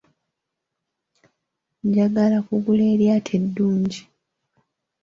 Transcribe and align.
Njagala 1.85 2.37
kugula 2.47 2.83
eryato 2.93 3.31
eddungi. 3.41 4.01